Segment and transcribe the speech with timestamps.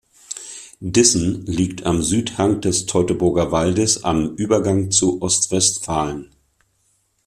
[0.79, 6.31] Dissen liegt am Südhang des Teutoburger Waldes am Übergang zu Ostwestfalen.